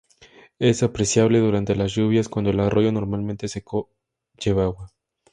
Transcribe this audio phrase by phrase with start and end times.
[0.57, 3.91] Es apreciable durante las lluvias, cuando el arroyo normalmente seco
[4.35, 4.89] lleva agua.